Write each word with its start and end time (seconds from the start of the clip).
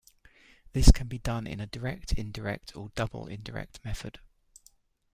This 0.73 0.91
can 0.91 1.07
be 1.07 1.19
done 1.19 1.45
in 1.45 1.59
a 1.59 1.67
direct, 1.67 2.11
indirect, 2.13 2.75
or 2.75 2.89
double 2.95 3.27
indirect 3.27 3.85
method. 3.85 4.19